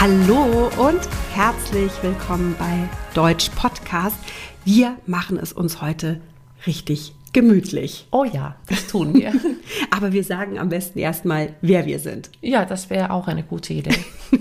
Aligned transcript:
Hallo 0.00 0.70
und 0.78 1.00
herzlich 1.34 1.90
willkommen 2.02 2.54
bei 2.56 2.88
Deutsch 3.14 3.50
Podcast. 3.56 4.16
Wir 4.64 4.96
machen 5.06 5.36
es 5.42 5.52
uns 5.52 5.82
heute 5.82 6.20
richtig 6.68 7.16
gemütlich. 7.32 8.06
Oh 8.12 8.22
ja, 8.22 8.54
das 8.68 8.86
tun 8.86 9.14
wir. 9.14 9.32
Aber 9.90 10.12
wir 10.12 10.22
sagen 10.22 10.56
am 10.56 10.68
besten 10.68 11.00
erstmal, 11.00 11.56
wer 11.62 11.84
wir 11.84 11.98
sind. 11.98 12.30
Ja, 12.40 12.64
das 12.64 12.90
wäre 12.90 13.10
auch 13.10 13.26
eine 13.26 13.42
gute 13.42 13.74
Idee. 13.74 13.98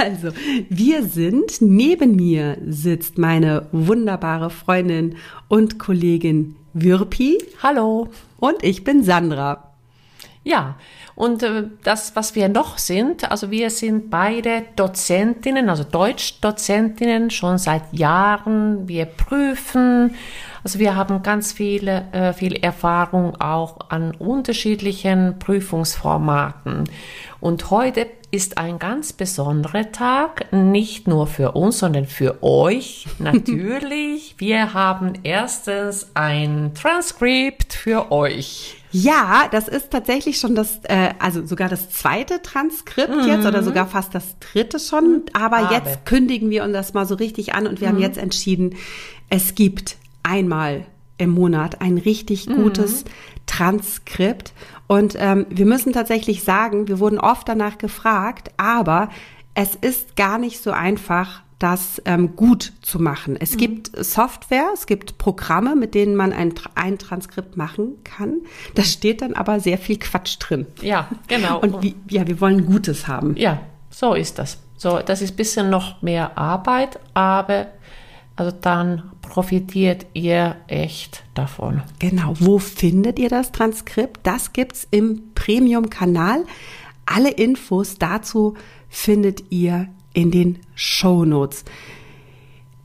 Also, 0.00 0.30
wir 0.70 1.04
sind, 1.04 1.60
neben 1.60 2.16
mir 2.16 2.56
sitzt 2.66 3.18
meine 3.18 3.66
wunderbare 3.70 4.48
Freundin 4.48 5.16
und 5.48 5.78
Kollegin 5.78 6.56
Wirpi. 6.72 7.38
Hallo. 7.62 8.08
Und 8.38 8.62
ich 8.62 8.82
bin 8.82 9.04
Sandra. 9.04 9.69
Ja, 10.42 10.76
und 11.14 11.42
äh, 11.42 11.64
das, 11.84 12.16
was 12.16 12.34
wir 12.34 12.48
noch 12.48 12.78
sind, 12.78 13.30
also 13.30 13.50
wir 13.50 13.68
sind 13.68 14.08
beide 14.08 14.64
Dozentinnen, 14.74 15.68
also 15.68 15.84
Deutschdozentinnen 15.84 17.30
schon 17.30 17.58
seit 17.58 17.92
Jahren. 17.92 18.88
Wir 18.88 19.04
prüfen, 19.04 20.14
also 20.64 20.78
wir 20.78 20.96
haben 20.96 21.22
ganz 21.22 21.52
viele, 21.52 22.10
äh, 22.12 22.32
viel 22.32 22.54
Erfahrung 22.54 23.38
auch 23.38 23.90
an 23.90 24.12
unterschiedlichen 24.12 25.38
Prüfungsformaten. 25.38 26.84
Und 27.40 27.70
heute 27.70 28.06
ist 28.30 28.56
ein 28.56 28.78
ganz 28.78 29.12
besonderer 29.12 29.92
Tag, 29.92 30.50
nicht 30.52 31.06
nur 31.06 31.26
für 31.26 31.52
uns, 31.52 31.80
sondern 31.80 32.06
für 32.06 32.42
euch 32.42 33.06
natürlich. 33.18 34.36
wir 34.38 34.72
haben 34.72 35.12
erstens 35.22 36.12
ein 36.14 36.72
Transkript 36.74 37.74
für 37.74 38.10
euch. 38.10 38.79
Ja, 38.92 39.48
das 39.50 39.68
ist 39.68 39.90
tatsächlich 39.90 40.38
schon 40.38 40.54
das, 40.54 40.80
äh, 40.84 41.10
also 41.18 41.46
sogar 41.46 41.68
das 41.68 41.90
zweite 41.90 42.42
Transkript 42.42 43.14
mhm. 43.14 43.28
jetzt 43.28 43.46
oder 43.46 43.62
sogar 43.62 43.86
fast 43.86 44.14
das 44.14 44.36
dritte 44.40 44.78
schon. 44.78 45.22
Aber 45.32 45.58
Habe. 45.58 45.74
jetzt 45.74 46.06
kündigen 46.06 46.50
wir 46.50 46.64
uns 46.64 46.72
das 46.72 46.94
mal 46.94 47.06
so 47.06 47.14
richtig 47.14 47.54
an 47.54 47.66
und 47.66 47.80
wir 47.80 47.88
mhm. 47.88 47.92
haben 47.94 48.02
jetzt 48.02 48.18
entschieden, 48.18 48.76
es 49.28 49.54
gibt 49.54 49.96
einmal 50.22 50.86
im 51.18 51.30
Monat 51.30 51.80
ein 51.80 51.98
richtig 51.98 52.48
mhm. 52.48 52.56
gutes 52.56 53.04
Transkript. 53.46 54.52
Und 54.86 55.14
ähm, 55.18 55.46
wir 55.50 55.66
müssen 55.66 55.92
tatsächlich 55.92 56.42
sagen, 56.42 56.88
wir 56.88 56.98
wurden 56.98 57.18
oft 57.18 57.48
danach 57.48 57.78
gefragt, 57.78 58.50
aber 58.56 59.10
es 59.54 59.74
ist 59.74 60.16
gar 60.16 60.38
nicht 60.38 60.60
so 60.62 60.72
einfach, 60.72 61.42
das 61.60 62.00
ähm, 62.06 62.36
gut 62.36 62.72
zu 62.80 62.98
machen. 62.98 63.36
Es 63.38 63.52
mhm. 63.52 63.58
gibt 63.58 64.04
Software, 64.04 64.70
es 64.74 64.86
gibt 64.86 65.18
Programme, 65.18 65.76
mit 65.76 65.94
denen 65.94 66.16
man 66.16 66.32
ein, 66.32 66.54
ein 66.74 66.98
Transkript 66.98 67.56
machen 67.56 67.98
kann. 68.02 68.40
Da 68.74 68.82
steht 68.82 69.22
dann 69.22 69.34
aber 69.34 69.60
sehr 69.60 69.78
viel 69.78 69.98
Quatsch 69.98 70.38
drin. 70.40 70.66
Ja, 70.80 71.08
genau. 71.28 71.60
Und 71.60 71.82
wie, 71.82 71.94
ja, 72.08 72.26
wir 72.26 72.40
wollen 72.40 72.66
Gutes 72.66 73.06
haben. 73.06 73.36
Ja, 73.36 73.60
so 73.90 74.14
ist 74.14 74.38
das. 74.38 74.58
So, 74.76 75.00
das 75.00 75.20
ist 75.20 75.36
bisschen 75.36 75.68
noch 75.68 76.00
mehr 76.00 76.38
Arbeit, 76.38 76.98
aber 77.12 77.66
also 78.36 78.56
dann 78.58 79.12
profitiert 79.20 80.06
ihr 80.14 80.56
echt 80.66 81.24
davon. 81.34 81.82
Genau. 81.98 82.32
Wo 82.38 82.58
findet 82.58 83.18
ihr 83.18 83.28
das 83.28 83.52
Transkript? 83.52 84.20
Das 84.22 84.54
gibt's 84.54 84.88
im 84.90 85.34
Premium-Kanal. 85.34 86.44
Alle 87.04 87.30
Infos 87.30 87.98
dazu 87.98 88.54
findet 88.88 89.52
ihr 89.52 89.88
in 90.12 90.30
den 90.30 90.58
Show 90.74 91.24
Notes. 91.24 91.64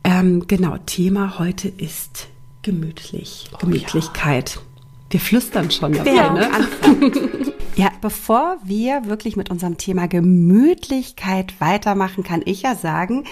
Ähm, 0.03 0.47
genau, 0.47 0.77
Thema 0.85 1.39
heute 1.39 1.67
ist 1.67 2.27
gemütlich, 2.61 3.49
oh, 3.53 3.57
Gemütlichkeit. 3.57 4.55
Ja. 4.55 4.61
Wir 5.09 5.19
flüstern 5.19 5.71
schon 5.71 5.93
dabei, 5.93 6.13
ja. 6.13 6.33
ne? 6.33 6.49
ja, 7.75 7.91
bevor 8.01 8.57
wir 8.63 9.05
wirklich 9.05 9.35
mit 9.35 9.49
unserem 9.49 9.77
Thema 9.77 10.07
Gemütlichkeit 10.07 11.59
weitermachen, 11.59 12.23
kann 12.23 12.41
ich 12.43 12.63
ja 12.63 12.75
sagen, 12.75 13.25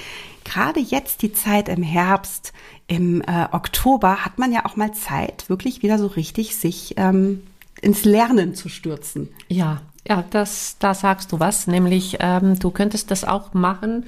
gerade 0.43 0.79
jetzt 0.79 1.21
die 1.23 1.33
Zeit 1.33 1.69
im 1.69 1.83
Herbst, 1.83 2.53
im 2.87 3.21
äh, 3.21 3.47
Oktober, 3.51 4.23
hat 4.23 4.39
man 4.39 4.51
ja 4.51 4.65
auch 4.65 4.75
mal 4.75 4.93
Zeit, 4.93 5.49
wirklich 5.49 5.81
wieder 5.81 5.97
so 5.97 6.07
richtig 6.07 6.55
sich 6.55 6.93
ähm, 6.97 7.41
ins 7.81 8.05
Lernen 8.05 8.55
zu 8.55 8.69
stürzen. 8.69 9.29
Ja, 9.47 9.81
ja, 10.07 10.23
das, 10.29 10.77
da 10.79 10.93
sagst 10.93 11.31
du 11.31 11.39
was, 11.39 11.67
nämlich 11.67 12.17
ähm, 12.19 12.59
du 12.59 12.71
könntest 12.71 13.11
das 13.11 13.23
auch 13.23 13.53
machen 13.53 14.05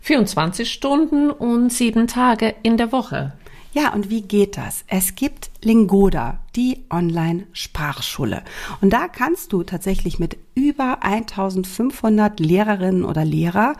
24 0.00 0.70
Stunden 0.70 1.30
und 1.30 1.72
sieben 1.72 2.06
Tage 2.06 2.54
in 2.62 2.76
der 2.76 2.92
Woche. 2.92 3.32
Ja, 3.72 3.92
und 3.92 4.08
wie 4.08 4.22
geht 4.22 4.56
das? 4.56 4.84
Es 4.86 5.16
gibt 5.16 5.50
Lingoda, 5.60 6.38
die 6.54 6.84
Online-Sprachschule. 6.90 8.42
Und 8.80 8.92
da 8.92 9.08
kannst 9.08 9.52
du 9.52 9.64
tatsächlich 9.64 10.20
mit 10.20 10.36
über 10.54 11.02
1500 11.02 12.38
Lehrerinnen 12.38 13.04
oder 13.04 13.24
Lehrer 13.24 13.74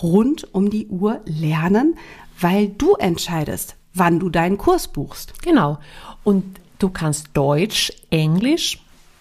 rund 0.00 0.54
um 0.54 0.70
die 0.70 0.86
Uhr 0.86 1.20
lernen, 1.24 1.96
weil 2.38 2.68
du 2.68 2.94
entscheidest, 2.94 3.74
wann 3.92 4.20
du 4.20 4.28
deinen 4.28 4.56
Kurs 4.56 4.86
buchst. 4.86 5.42
Genau. 5.42 5.78
Und 6.22 6.60
du 6.78 6.90
kannst 6.90 7.30
Deutsch, 7.32 7.92
Englisch, 8.10 8.78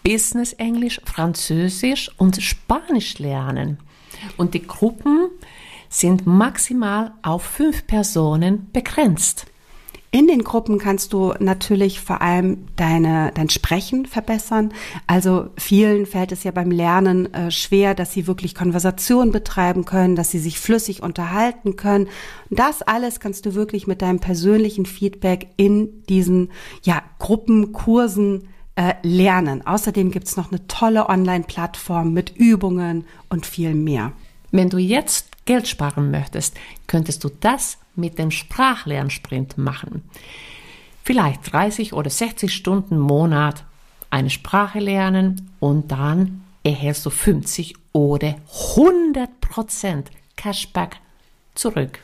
Business 0.09 0.53
Englisch, 0.53 1.00
Französisch 1.06 2.09
und 2.18 2.42
Spanisch 2.42 3.20
lernen. 3.20 3.78
Und 4.38 4.56
die 4.56 4.66
Gruppen 4.66 5.30
sind 5.88 6.25
maximal 6.25 7.12
auf 7.22 7.44
fünf 7.44 7.86
Personen 7.86 8.72
begrenzt. 8.74 9.46
In 10.09 10.25
den 10.25 10.44
Gruppen 10.44 10.80
kannst 10.80 11.14
du 11.14 11.36
natürlich 11.40 12.00
vor 12.00 12.24
allem 12.24 12.66
deine, 12.75 13.31
dein 13.36 13.50
Sprechen 13.50 14.08
verbessern. 14.08 14.74
Also 15.06 15.52
vielen 15.59 16.08
fällt 16.08 16.31
es 16.31 16.44
ja 16.44 16.50
beim 16.50 16.72
Lernen 16.72 17.31
äh, 17.31 17.52
schwer, 17.52 17.94
dass 17.94 18.12
sie 18.12 18.26
wirklich 18.26 18.56
Konversation 18.56 19.31
betreiben 19.31 19.86
können, 19.86 20.16
dass 20.16 20.31
sie 20.31 20.40
sich 20.40 20.58
flüssig 20.58 21.03
unterhalten 21.03 21.76
können. 21.76 22.08
Das 22.50 22.81
alles 22.81 23.20
kannst 23.20 23.46
du 23.46 23.53
wirklich 23.53 23.86
mit 23.86 24.02
deinem 24.02 24.20
persönlichen 24.20 24.88
Feedback 24.88 25.50
in 25.58 26.02
diesen 26.06 26.50
ja, 26.81 27.03
Gruppenkursen 27.20 28.47
äh, 28.79 28.95
lernen. 29.03 29.67
Außerdem 29.67 30.09
gibt's 30.09 30.38
noch 30.38 30.51
eine 30.51 30.66
tolle 30.67 31.09
Online-Plattform 31.09 32.13
mit 32.13 32.38
Übungen 32.38 33.03
und 33.28 33.45
viel 33.45 33.73
mehr. 33.73 34.13
Wenn 34.51 34.69
du 34.69 34.78
jetzt 34.78 35.45
Geld 35.45 35.67
sparen 35.67 36.12
möchtest, 36.12 36.56
könntest 36.88 37.25
du 37.25 37.29
das 37.41 37.78
mit 37.95 38.17
dem 38.17 38.31
Sprachlernsprint 38.31 39.57
machen. 39.57 40.03
Vielleicht 41.03 41.51
30 41.51 41.91
oder 41.91 42.09
60 42.09 42.53
Stunden 42.53 42.95
im 42.95 43.01
Monat 43.01 43.66
eine 44.12 44.29
Sprache 44.29 44.79
lernen 44.79 45.51
und 45.59 45.91
dann 45.91 46.46
erhältst 46.63 47.06
du 47.06 47.09
50 47.09 47.75
oder 47.91 48.35
100 48.78 49.41
Prozent 49.41 50.09
Cashback 50.38 51.01
zurück. 51.53 52.00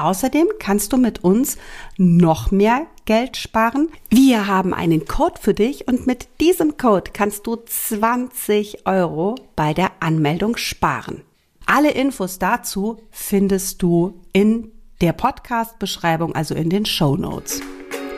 Außerdem 0.00 0.46
kannst 0.58 0.92
du 0.92 0.96
mit 0.96 1.22
uns 1.24 1.58
noch 1.98 2.50
mehr 2.50 2.86
Geld 3.04 3.36
sparen. 3.36 3.88
Wir 4.08 4.46
haben 4.46 4.72
einen 4.72 5.04
Code 5.04 5.38
für 5.40 5.52
dich 5.52 5.86
und 5.88 6.06
mit 6.06 6.28
diesem 6.40 6.78
Code 6.78 7.10
kannst 7.12 7.46
du 7.46 7.56
20 7.56 8.86
Euro 8.86 9.34
bei 9.56 9.74
der 9.74 9.90
Anmeldung 10.00 10.56
sparen. 10.56 11.22
Alle 11.66 11.90
Infos 11.90 12.38
dazu 12.38 12.98
findest 13.10 13.82
du 13.82 14.20
in 14.32 14.72
der 15.02 15.12
Podcast-Beschreibung, 15.12 16.34
also 16.34 16.54
in 16.54 16.70
den 16.70 16.86
Show 16.86 17.16
Notes. 17.16 17.60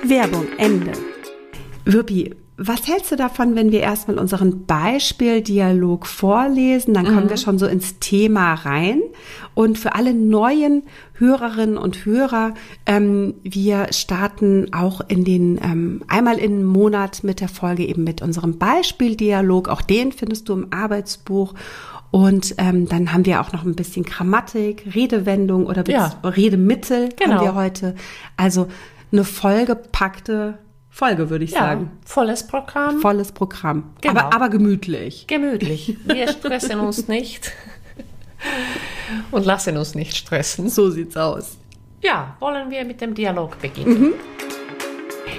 Werbung 0.04 0.46
Ende. 0.58 0.92
Wirpi, 1.84 2.34
was 2.58 2.86
hältst 2.86 3.10
du 3.10 3.16
davon, 3.16 3.54
wenn 3.54 3.72
wir 3.72 3.80
erstmal 3.80 4.18
unseren 4.18 4.66
Beispieldialog 4.66 6.06
vorlesen? 6.06 6.92
Dann 6.92 7.06
kommen 7.06 7.24
mhm. 7.24 7.30
wir 7.30 7.38
schon 7.38 7.58
so 7.58 7.66
ins 7.66 7.98
Thema 7.98 8.54
rein. 8.54 9.00
Und 9.54 9.78
für 9.78 9.94
alle 9.94 10.12
neuen 10.12 10.82
Hörerinnen 11.14 11.78
und 11.78 12.04
Hörer, 12.04 12.54
ähm, 12.84 13.34
wir 13.42 13.88
starten 13.92 14.72
auch 14.72 15.00
in 15.08 15.24
den 15.24 15.58
ähm, 15.62 16.02
einmal 16.08 16.38
im 16.38 16.64
Monat 16.64 17.24
mit 17.24 17.40
der 17.40 17.48
Folge 17.48 17.86
eben 17.86 18.04
mit 18.04 18.20
unserem 18.20 18.58
Beispieldialog. 18.58 19.68
Auch 19.68 19.82
den 19.82 20.12
findest 20.12 20.48
du 20.48 20.52
im 20.52 20.72
Arbeitsbuch. 20.72 21.54
Und 22.10 22.54
ähm, 22.58 22.86
dann 22.86 23.14
haben 23.14 23.24
wir 23.24 23.40
auch 23.40 23.52
noch 23.52 23.64
ein 23.64 23.74
bisschen 23.74 24.04
Grammatik, 24.04 24.84
Redewendung 24.94 25.64
oder 25.64 25.88
ja. 25.88 26.14
Redemittel 26.22 27.08
genau. 27.16 27.36
haben 27.36 27.44
wir 27.44 27.54
heute. 27.54 27.94
Also 28.36 28.68
eine 29.10 29.24
vollgepackte 29.24 30.58
Folge, 30.94 31.30
würde 31.30 31.46
ich 31.46 31.52
ja, 31.52 31.60
sagen. 31.60 31.90
Volles 32.04 32.46
Programm. 32.46 33.00
Volles 33.00 33.32
Programm. 33.32 33.94
Genau. 34.02 34.20
Aber, 34.20 34.34
aber 34.34 34.48
gemütlich. 34.50 35.26
Gemütlich. 35.26 35.96
Wir 36.04 36.28
stressen 36.32 36.80
uns 36.80 37.08
nicht 37.08 37.50
und 39.30 39.46
lassen 39.46 39.78
uns 39.78 39.94
nicht 39.94 40.14
stressen. 40.14 40.68
So 40.68 40.90
sieht's 40.90 41.16
aus. 41.16 41.56
Ja, 42.02 42.36
wollen 42.40 42.70
wir 42.70 42.84
mit 42.84 43.00
dem 43.00 43.14
Dialog 43.14 43.58
beginnen. 43.58 44.02
Mhm. 44.02 44.12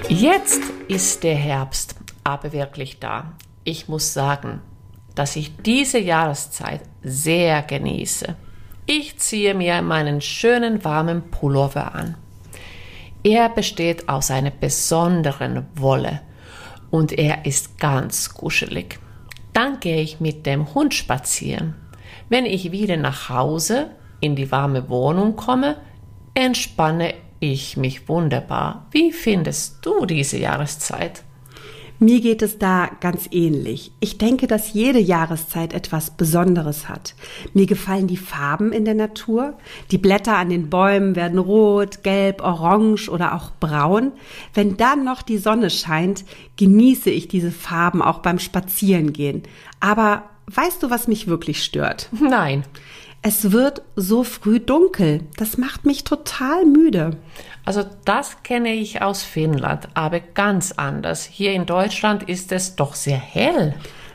Jetzt 0.08 0.60
ist 0.88 1.22
der 1.22 1.36
Herbst 1.36 1.94
aber 2.24 2.52
wirklich 2.52 2.98
da. 2.98 3.32
Ich 3.62 3.86
muss 3.86 4.12
sagen, 4.12 4.60
dass 5.14 5.36
ich 5.36 5.56
diese 5.58 6.00
Jahreszeit 6.00 6.80
sehr 7.04 7.62
genieße. 7.62 8.34
Ich 8.86 9.18
ziehe 9.18 9.54
mir 9.54 9.82
meinen 9.82 10.20
schönen 10.20 10.84
warmen 10.84 11.30
Pullover 11.30 11.94
an. 11.94 12.16
Er 13.24 13.48
besteht 13.48 14.06
aus 14.10 14.30
einer 14.30 14.50
besonderen 14.50 15.66
Wolle 15.74 16.20
und 16.90 17.10
er 17.10 17.46
ist 17.46 17.78
ganz 17.78 18.34
kuschelig. 18.34 19.00
Dann 19.54 19.80
gehe 19.80 20.02
ich 20.02 20.20
mit 20.20 20.44
dem 20.44 20.74
Hund 20.74 20.92
spazieren. 20.92 21.74
Wenn 22.28 22.44
ich 22.44 22.70
wieder 22.70 22.98
nach 22.98 23.30
Hause 23.30 23.92
in 24.20 24.36
die 24.36 24.52
warme 24.52 24.90
Wohnung 24.90 25.36
komme, 25.36 25.78
entspanne 26.34 27.14
ich 27.40 27.78
mich 27.78 28.10
wunderbar. 28.10 28.88
Wie 28.90 29.10
findest 29.10 29.84
du 29.86 30.04
diese 30.04 30.36
Jahreszeit? 30.36 31.22
Mir 32.04 32.20
geht 32.20 32.42
es 32.42 32.58
da 32.58 32.90
ganz 33.00 33.30
ähnlich. 33.30 33.90
Ich 33.98 34.18
denke, 34.18 34.46
dass 34.46 34.74
jede 34.74 34.98
Jahreszeit 34.98 35.72
etwas 35.72 36.10
Besonderes 36.10 36.86
hat. 36.86 37.14
Mir 37.54 37.64
gefallen 37.64 38.08
die 38.08 38.18
Farben 38.18 38.72
in 38.72 38.84
der 38.84 38.92
Natur. 38.92 39.54
Die 39.90 39.96
Blätter 39.96 40.36
an 40.36 40.50
den 40.50 40.68
Bäumen 40.68 41.16
werden 41.16 41.38
rot, 41.38 42.02
gelb, 42.02 42.42
orange 42.42 43.08
oder 43.08 43.34
auch 43.34 43.52
braun. 43.58 44.12
Wenn 44.52 44.76
dann 44.76 45.02
noch 45.02 45.22
die 45.22 45.38
Sonne 45.38 45.70
scheint, 45.70 46.26
genieße 46.58 47.08
ich 47.08 47.26
diese 47.26 47.50
Farben 47.50 48.02
auch 48.02 48.18
beim 48.18 48.38
Spazierengehen. 48.38 49.42
Aber 49.80 50.24
weißt 50.48 50.82
du, 50.82 50.90
was 50.90 51.08
mich 51.08 51.26
wirklich 51.26 51.64
stört? 51.64 52.10
Nein. 52.20 52.64
Es 53.26 53.52
wird 53.52 53.80
so 53.96 54.22
früh 54.22 54.60
dunkel. 54.60 55.22
Das 55.38 55.56
macht 55.56 55.86
mich 55.86 56.04
total 56.04 56.66
müde. 56.66 57.16
Also 57.64 57.82
das 58.04 58.42
kenne 58.42 58.74
ich 58.74 59.00
aus 59.00 59.22
Finnland, 59.22 59.88
aber 59.94 60.20
ganz 60.20 60.72
anders. 60.72 61.24
Hier 61.24 61.54
in 61.54 61.64
Deutschland 61.64 62.24
ist 62.24 62.52
es 62.52 62.76
doch 62.76 62.94
sehr 62.94 63.16
hell. 63.16 63.74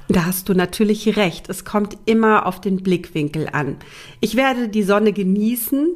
Da 0.10 0.26
hast 0.26 0.48
du 0.48 0.54
natürlich 0.54 1.18
recht. 1.18 1.50
Es 1.50 1.66
kommt 1.66 1.98
immer 2.06 2.46
auf 2.46 2.62
den 2.62 2.84
Blickwinkel 2.84 3.50
an. 3.52 3.78
Ich 4.20 4.36
werde 4.36 4.70
die 4.70 4.84
Sonne 4.84 5.12
genießen, 5.12 5.88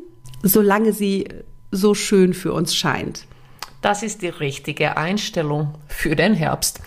solange 0.41 0.91
sie 0.91 1.27
so 1.69 1.93
schön 1.93 2.33
für 2.33 2.51
uns 2.51 2.75
scheint. 2.75 3.27
Das 3.83 4.01
ist 4.01 4.23
die 4.23 4.29
richtige 4.29 4.97
Einstellung 4.97 5.75
für 5.87 6.15
den 6.15 6.33
Herbst. 6.33 6.79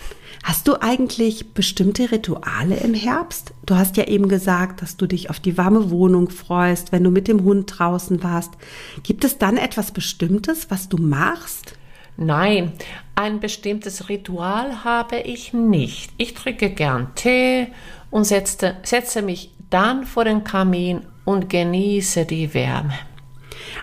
Hast 0.47 0.65
du 0.69 0.81
eigentlich 0.81 1.53
bestimmte 1.53 2.09
Rituale 2.09 2.77
im 2.77 2.93
Herbst? 2.93 3.53
Du 3.65 3.75
hast 3.75 3.97
ja 3.97 4.05
eben 4.05 4.29
gesagt, 4.29 4.81
dass 4.81 4.95
du 4.95 5.05
dich 5.05 5.29
auf 5.29 5.41
die 5.41 5.57
warme 5.57 5.91
Wohnung 5.91 6.29
freust, 6.29 6.93
wenn 6.93 7.03
du 7.03 7.11
mit 7.11 7.27
dem 7.27 7.43
Hund 7.43 7.77
draußen 7.77 8.23
warst. 8.23 8.53
Gibt 9.03 9.25
es 9.25 9.37
dann 9.39 9.57
etwas 9.57 9.91
Bestimmtes, 9.91 10.71
was 10.71 10.87
du 10.87 10.95
machst? 10.95 11.73
Nein, 12.15 12.71
ein 13.13 13.41
bestimmtes 13.41 14.07
Ritual 14.07 14.85
habe 14.85 15.17
ich 15.17 15.51
nicht. 15.51 16.13
Ich 16.15 16.33
trinke 16.33 16.69
gern 16.69 17.13
Tee 17.15 17.67
und 18.09 18.23
setze, 18.23 18.77
setze 18.83 19.23
mich 19.23 19.51
dann 19.69 20.05
vor 20.05 20.23
den 20.23 20.45
Kamin 20.45 21.01
und 21.25 21.49
genieße 21.49 22.23
die 22.23 22.53
Wärme. 22.53 22.93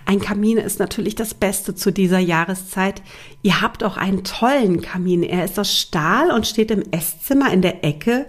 Ein 0.07 0.21
Kamin 0.21 0.59
ist 0.59 0.79
natürlich 0.79 1.15
das 1.15 1.35
Beste 1.35 1.75
zu 1.75 1.93
dieser 1.93 2.19
Jahreszeit. 2.19 3.03
Ihr 3.43 3.61
habt 3.61 3.85
auch 3.85 3.97
einen 3.97 4.25
tollen 4.25 4.81
Kamin. 4.81 5.23
Er 5.23 5.45
ist 5.45 5.59
aus 5.59 5.73
Stahl 5.73 6.31
und 6.31 6.47
steht 6.47 6.71
im 6.71 6.83
Esszimmer 6.91 7.53
in 7.53 7.63
der 7.63 7.85
Ecke. 7.85 8.27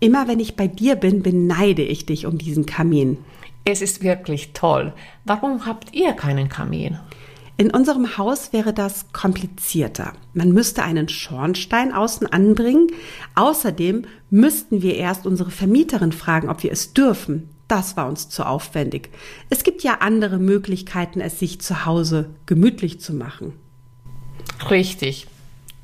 Immer 0.00 0.28
wenn 0.28 0.40
ich 0.40 0.56
bei 0.56 0.66
dir 0.66 0.96
bin, 0.96 1.22
beneide 1.22 1.82
ich 1.82 2.06
dich 2.06 2.26
um 2.26 2.38
diesen 2.38 2.66
Kamin. 2.66 3.18
Es 3.64 3.80
ist 3.80 4.02
wirklich 4.02 4.52
toll. 4.52 4.92
Warum 5.24 5.64
habt 5.64 5.94
ihr 5.94 6.12
keinen 6.12 6.48
Kamin? 6.48 6.98
In 7.56 7.70
unserem 7.70 8.18
Haus 8.18 8.52
wäre 8.52 8.72
das 8.72 9.12
komplizierter. 9.12 10.12
Man 10.32 10.52
müsste 10.52 10.82
einen 10.82 11.08
Schornstein 11.08 11.92
außen 11.92 12.26
anbringen. 12.26 12.88
Außerdem 13.36 14.06
müssten 14.28 14.82
wir 14.82 14.96
erst 14.96 15.24
unsere 15.24 15.52
Vermieterin 15.52 16.10
fragen, 16.10 16.48
ob 16.48 16.64
wir 16.64 16.72
es 16.72 16.94
dürfen. 16.94 17.53
Das 17.68 17.96
war 17.96 18.06
uns 18.06 18.28
zu 18.28 18.46
aufwendig. 18.46 19.10
Es 19.50 19.64
gibt 19.64 19.82
ja 19.82 19.98
andere 20.00 20.38
Möglichkeiten, 20.38 21.20
es 21.20 21.38
sich 21.38 21.60
zu 21.60 21.86
Hause 21.86 22.30
gemütlich 22.46 23.00
zu 23.00 23.14
machen. 23.14 23.54
Richtig. 24.70 25.26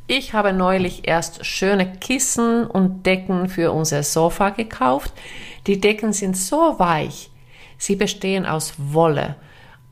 Ich 0.07 0.35
habe 0.35 0.53
neulich 0.53 1.07
erst 1.07 1.47
schöne 1.47 1.91
Kissen 1.93 2.67
und 2.67 3.07
Decken 3.07 3.49
für 3.49 3.73
unser 3.73 4.03
Sofa 4.03 4.51
gekauft. 4.51 5.13
Die 5.67 5.81
Decken 5.81 6.13
sind 6.13 6.37
so 6.37 6.79
weich. 6.79 7.31
Sie 7.79 7.97
bestehen 7.97 8.45
aus 8.45 8.75
Wolle. 8.77 9.37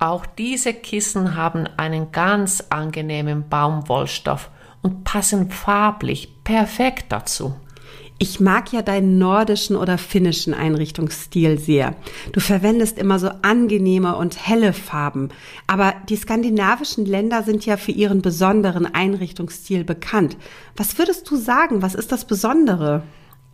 Auch 0.01 0.27
diese 0.27 0.75
Kissen 0.75 1.37
haben 1.37 1.69
einen 1.77 2.13
ganz 2.13 2.65
angenehmen 2.69 3.49
Baumwollstoff 3.49 4.51
und 4.83 5.05
passen 5.05 5.51
farblich 5.51 6.43
perfekt 6.45 7.07
dazu. 7.11 7.55
Ich 8.21 8.41
mag 8.41 8.73
ja 8.73 8.83
deinen 8.83 9.19
nordischen 9.19 9.77
oder 9.77 9.97
finnischen 9.97 10.53
Einrichtungsstil 10.53 11.57
sehr. 11.57 11.95
Du 12.33 12.41
verwendest 12.41 12.99
immer 12.99 13.21
so 13.21 13.31
angenehme 13.43 14.17
und 14.17 14.45
helle 14.45 14.73
Farben. 14.73 15.29
Aber 15.69 15.95
die 16.09 16.17
skandinavischen 16.17 17.07
Länder 17.07 17.45
sind 17.45 17.65
ja 17.65 17.77
für 17.77 17.93
ihren 17.93 18.21
besonderen 18.21 18.93
Einrichtungsstil 18.93 19.85
bekannt. 19.85 20.37
Was 20.77 20.99
würdest 20.99 21.31
du 21.31 21.37
sagen? 21.37 21.81
Was 21.81 21.95
ist 21.95 22.11
das 22.11 22.25
Besondere? 22.25 23.05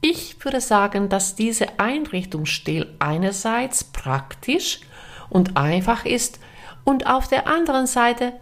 Ich 0.01 0.43
würde 0.43 0.63
sagen, 0.63 1.11
dass 1.11 1.35
dieser 1.35 1.67
Einrichtungsstil 1.79 2.87
einerseits 2.99 3.85
praktisch 3.85 4.81
und 5.29 5.59
einfach 5.59 6.07
ist 6.07 6.41
und 6.85 7.07
auf 7.07 7.29
der 7.29 7.47
anderen 7.49 7.87
Seite 7.87 8.33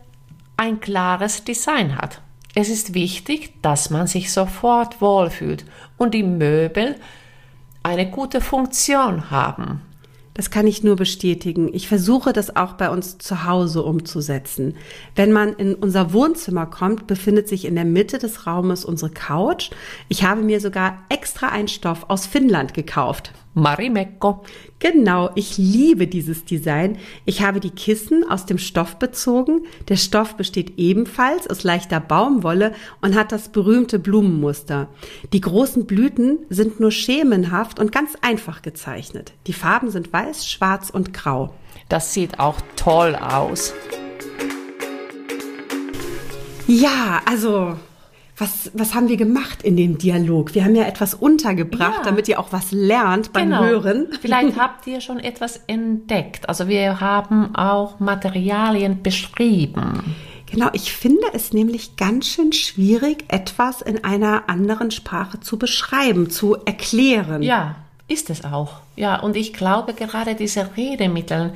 ein 0.57 0.81
klares 0.81 1.43
Design 1.43 1.97
hat. 1.99 2.21
Es 2.55 2.69
ist 2.69 2.93
wichtig, 2.93 3.55
dass 3.63 3.89
man 3.89 4.07
sich 4.07 4.31
sofort 4.31 5.01
wohlfühlt 5.01 5.65
und 5.97 6.13
die 6.13 6.23
Möbel 6.23 6.97
eine 7.83 8.11
gute 8.11 8.41
Funktion 8.41 9.31
haben. 9.31 9.81
Das 10.35 10.51
kann 10.51 10.67
ich 10.67 10.83
nur 10.83 10.97
bestätigen. 10.97 11.71
Ich 11.75 11.89
versuche 11.89 12.33
das 12.33 12.57
auch 12.57 12.75
bei 12.75 12.89
uns 12.89 13.19
zu 13.19 13.45
Hause 13.45 13.83
umzusetzen. 13.83 14.77
Wenn 15.15 15.31
man 15.31 15.55
in 15.55 15.75
unser 15.75 16.13
Wohnzimmer 16.13 16.67
kommt, 16.67 17.07
befindet 17.07 17.49
sich 17.49 17.67
in 17.67 17.75
der 17.75 17.85
Mitte 17.85 18.19
des 18.19 18.47
Raumes 18.47 18.85
unsere 18.85 19.11
Couch. 19.11 19.71
Ich 20.09 20.25
habe 20.25 20.43
mir 20.43 20.61
sogar 20.61 20.99
extra 21.11 21.49
einen 21.49 21.69
Stoff 21.69 22.07
aus 22.09 22.27
Finnland 22.27 22.73
gekauft. 22.73 23.33
Marimekko. 23.55 24.43
Genau, 24.79 25.31
ich 25.35 25.59
liebe 25.59 26.07
dieses 26.07 26.45
Design. 26.45 26.99
Ich 27.25 27.43
habe 27.43 27.61
die 27.61 27.71
Kissen 27.71 28.29
aus 28.29 28.47
dem 28.47 28.59
Stoff 28.59 28.99
bezogen. 28.99 29.63
Der 29.89 29.97
Stoff 29.97 30.37
besteht 30.37 30.79
ebenfalls 30.79 31.49
aus 31.49 31.63
leichter 31.63 32.01
Baumwolle 32.01 32.73
und 33.01 33.15
hat 33.15 33.33
das 33.33 33.51
berühmte 33.51 33.99
Blumenmuster. 33.99 34.89
Die 35.33 35.41
großen 35.41 35.87
Blüten 35.87 36.39
sind 36.49 36.81
nur 36.81 36.91
schemenhaft 36.91 37.79
und 37.79 37.93
ganz 37.93 38.17
einfach 38.23 38.63
gezeichnet. 38.63 39.33
Die 39.47 39.53
Farben 39.53 39.91
sind 39.91 40.13
weiß, 40.13 40.49
schwarz 40.49 40.91
und 40.91 41.13
grau. 41.13 41.55
Das 41.89 42.15
sieht 42.15 42.41
auch 42.41 42.61
toll 42.77 43.15
aus. 43.17 43.75
Ja, 46.67 47.21
also 47.27 47.77
was, 48.37 48.71
was 48.75 48.95
haben 48.95 49.09
wir 49.09 49.19
gemacht 49.19 49.63
in 49.63 49.77
dem 49.77 49.99
Dialog? 49.99 50.55
Wir 50.55 50.65
haben 50.65 50.75
ja 50.75 50.85
etwas 50.85 51.15
untergebracht, 51.15 51.99
ja. 51.99 52.05
damit 52.05 52.29
ihr 52.29 52.41
auch 52.41 52.51
was 52.51 52.73
lernt 52.73 53.33
beim 53.33 53.51
genau. 53.51 53.65
Hören. 53.65 54.07
Vielleicht 54.21 54.59
habt 54.59 54.87
ihr 54.87 55.01
schon 55.01 55.19
etwas 55.19 55.61
entdeckt. 55.67 56.49
Also 56.49 56.67
wir 56.67 57.01
haben 57.01 57.55
auch 57.55 58.01
Materialien 58.01 59.03
beschrieben. 59.03 60.15
Genau, 60.51 60.69
ich 60.73 60.93
finde 60.93 61.27
es 61.33 61.53
nämlich 61.53 61.97
ganz 61.97 62.27
schön 62.27 62.53
schwierig, 62.53 63.25
etwas 63.29 63.81
in 63.81 64.05
einer 64.05 64.49
anderen 64.49 64.91
Sprache 64.91 65.41
zu 65.41 65.59
beschreiben, 65.59 66.29
zu 66.29 66.57
erklären. 66.57 67.43
Ja, 67.43 67.77
ist 68.09 68.29
es 68.29 68.45
auch. 68.45 68.81
Ja, 68.97 69.21
und 69.21 69.37
ich 69.37 69.55
glaube, 69.55 69.95
gerade 69.95 70.35
diese 70.35 70.77
Redemittel 70.77 71.55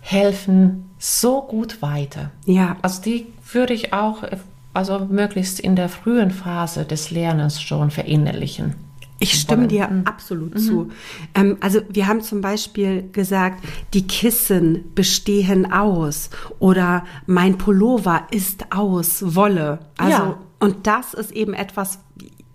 helfen 0.00 0.90
so 0.98 1.42
gut 1.42 1.82
weiter. 1.82 2.30
Ja. 2.46 2.76
Also 2.82 3.02
die 3.02 3.26
würde 3.52 3.74
ich 3.74 3.92
auch 3.92 4.22
also 4.72 5.06
möglichst 5.10 5.60
in 5.60 5.76
der 5.76 5.88
frühen 5.88 6.30
Phase 6.30 6.84
des 6.84 7.10
Lernens 7.10 7.60
schon 7.60 7.90
verinnerlichen. 7.90 8.74
Ich 9.22 9.38
stimme 9.38 9.68
dir 9.68 9.86
mhm. 9.86 10.06
absolut 10.06 10.54
mhm. 10.54 10.58
zu. 10.58 10.90
Ähm, 11.34 11.58
also 11.60 11.80
wir 11.90 12.06
haben 12.08 12.22
zum 12.22 12.40
Beispiel 12.40 13.08
gesagt, 13.12 13.62
die 13.92 14.06
Kissen 14.06 14.92
bestehen 14.94 15.70
aus 15.70 16.30
oder 16.58 17.04
mein 17.26 17.58
Pullover 17.58 18.22
ist 18.30 18.72
aus 18.72 19.34
Wolle. 19.36 19.80
Also 19.98 20.16
ja. 20.16 20.38
und 20.58 20.86
das 20.86 21.12
ist 21.12 21.32
eben 21.32 21.52
etwas, 21.52 21.98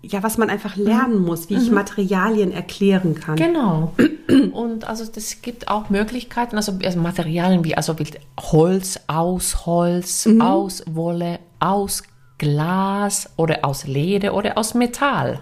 ja, 0.02 0.24
was 0.24 0.38
man 0.38 0.50
einfach 0.50 0.74
lernen 0.74 1.20
mhm. 1.20 1.26
muss, 1.26 1.48
wie 1.50 1.54
ich 1.54 1.68
mhm. 1.68 1.76
Materialien 1.76 2.50
erklären 2.50 3.14
kann. 3.14 3.36
Genau. 3.36 3.94
Und 4.52 4.88
also 4.88 5.04
das 5.06 5.40
gibt 5.42 5.68
auch 5.68 5.88
Möglichkeiten, 5.88 6.56
also, 6.56 6.72
also 6.82 6.98
Materialien 6.98 7.64
wie 7.64 7.76
also 7.76 7.94
Holz 8.40 9.00
aus 9.06 9.66
Holz, 9.66 10.26
mhm. 10.26 10.40
aus 10.40 10.82
Wolle, 10.86 11.38
aus 11.60 12.02
Glas 12.38 13.30
oder 13.36 13.64
aus 13.64 13.86
Leder 13.86 14.34
oder 14.34 14.58
aus 14.58 14.74
Metall. 14.74 15.40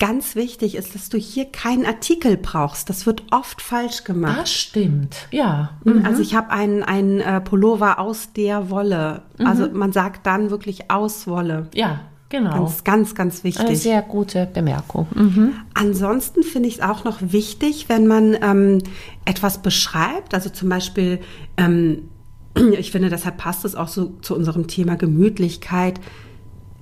Ganz 0.00 0.34
wichtig 0.34 0.74
ist, 0.74 0.94
dass 0.94 1.08
du 1.08 1.18
hier 1.18 1.44
keinen 1.44 1.86
Artikel 1.86 2.36
brauchst. 2.36 2.90
Das 2.90 3.06
wird 3.06 3.22
oft 3.30 3.62
falsch 3.62 4.02
gemacht. 4.02 4.40
Das 4.40 4.52
stimmt, 4.52 5.28
ja. 5.30 5.70
Mhm. 5.84 6.04
Also 6.04 6.20
ich 6.20 6.34
habe 6.34 6.50
einen, 6.50 6.82
einen 6.82 7.20
äh, 7.20 7.40
Pullover 7.40 8.00
aus 8.00 8.32
der 8.32 8.70
Wolle. 8.70 9.22
Mhm. 9.38 9.46
Also 9.46 9.68
man 9.70 9.92
sagt 9.92 10.26
dann 10.26 10.50
wirklich 10.50 10.90
aus 10.90 11.26
Wolle. 11.26 11.68
Ja, 11.74 12.00
Genau. 12.30 12.50
Ganz, 12.50 12.82
ganz, 12.82 13.14
ganz 13.14 13.44
wichtig. 13.44 13.64
Eine 13.64 13.76
sehr 13.76 14.02
gute 14.02 14.46
Bemerkung. 14.52 15.06
Mhm. 15.14 15.52
Ansonsten 15.74 16.42
finde 16.42 16.68
ich 16.68 16.76
es 16.76 16.80
auch 16.80 17.04
noch 17.04 17.18
wichtig, 17.20 17.88
wenn 17.88 18.08
man 18.08 18.36
ähm, 18.42 18.78
etwas 19.24 19.58
beschreibt, 19.58 20.34
also 20.34 20.50
zum 20.50 20.68
Beispiel 20.68 21.20
ähm, 21.56 22.08
ich 22.78 22.90
finde, 22.90 23.08
deshalb 23.08 23.36
passt 23.36 23.64
es 23.64 23.74
auch 23.74 23.88
so 23.88 24.14
zu 24.20 24.34
unserem 24.34 24.66
Thema 24.66 24.96
Gemütlichkeit. 24.96 26.00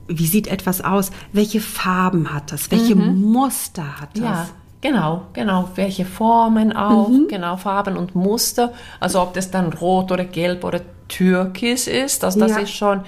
Wie 0.09 0.27
sieht 0.27 0.49
etwas 0.49 0.81
aus? 0.83 1.11
Welche 1.33 1.61
Farben 1.61 2.35
hat 2.35 2.53
das? 2.53 2.71
Welche 2.71 2.97
mhm. 2.97 3.23
Muster 3.23 4.01
hat 4.01 4.11
das? 4.15 4.23
Ja. 4.23 4.49
Genau, 4.83 5.23
genau. 5.33 5.69
Welche 5.77 6.05
Formen 6.05 6.73
auch, 6.73 7.09
genau, 7.29 7.57
Farben 7.57 7.97
und 7.97 8.17
Muster. 8.17 8.73
Also 8.99 9.23
ob 9.23 9.33
das 9.33 9.51
dann 9.53 9.73
rot 9.73 10.11
oder 10.11 10.25
gelb 10.25 10.65
oder 10.65 10.81
türkis 11.07 11.87
ist, 11.87 12.25
also 12.25 12.41
das 12.41 12.51
Ja. 12.51 12.59
ist 12.59 12.73
schon 12.73 13.03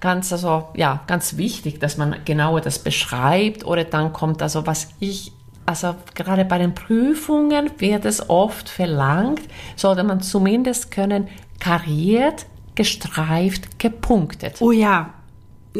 ganz, 0.00 0.32
also, 0.32 0.68
ja, 0.74 1.00
ganz 1.08 1.36
wichtig, 1.36 1.80
dass 1.80 1.96
man 1.96 2.16
genauer 2.24 2.60
das 2.60 2.78
beschreibt. 2.78 3.66
Oder 3.66 3.84
dann 3.84 4.12
kommt 4.12 4.42
also, 4.42 4.66
was 4.66 4.88
ich, 5.00 5.32
also 5.66 5.96
gerade 6.14 6.44
bei 6.44 6.58
den 6.58 6.74
Prüfungen 6.74 7.70
wird 7.78 8.04
es 8.04 8.30
oft 8.30 8.68
verlangt, 8.68 9.42
sollte 9.76 10.04
man 10.04 10.20
zumindest 10.20 10.90
können, 10.90 11.28
kariert, 11.60 12.46
gestreift, 12.74 13.78
gepunktet. 13.78 14.56
Oh 14.60 14.70
ja, 14.72 15.12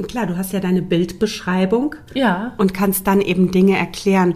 klar, 0.08 0.26
du 0.26 0.36
hast 0.36 0.52
ja 0.52 0.60
deine 0.60 0.82
Bildbeschreibung 0.82 1.94
Ja. 2.14 2.52
und 2.58 2.74
kannst 2.74 3.06
dann 3.06 3.20
eben 3.20 3.50
Dinge 3.50 3.76
erklären. 3.76 4.34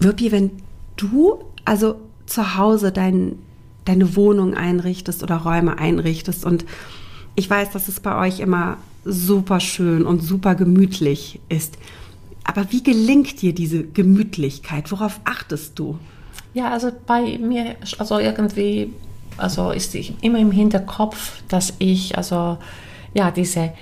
Wirpi, 0.00 0.32
wenn 0.32 0.50
du 0.96 1.38
also 1.64 1.96
zu 2.26 2.56
Hause 2.56 2.92
dein, 2.92 3.38
deine 3.84 4.16
Wohnung 4.16 4.54
einrichtest 4.54 5.22
oder 5.22 5.36
Räume 5.36 5.78
einrichtest 5.78 6.44
und 6.44 6.64
ich 7.34 7.50
weiß, 7.50 7.70
dass 7.70 7.88
es 7.88 8.00
bei 8.00 8.16
euch 8.26 8.40
immer 8.40 8.78
super 9.04 9.60
schön 9.60 10.04
und 10.06 10.22
super 10.22 10.54
gemütlich 10.54 11.38
ist. 11.48 11.76
Aber 12.44 12.66
wie 12.70 12.82
gelingt 12.82 13.42
dir 13.42 13.52
diese 13.54 13.84
Gemütlichkeit? 13.84 14.90
Worauf 14.90 15.20
achtest 15.24 15.78
du? 15.78 15.98
Ja, 16.54 16.70
also 16.70 16.90
bei 17.06 17.38
mir, 17.38 17.76
also 17.98 18.18
irgendwie, 18.18 18.92
also 19.38 19.70
ist 19.70 19.94
immer 20.20 20.38
im 20.38 20.50
Hinterkopf, 20.50 21.42
dass 21.48 21.74
ich 21.78 22.16
also 22.16 22.58
ja 23.14 23.30
diese 23.30 23.72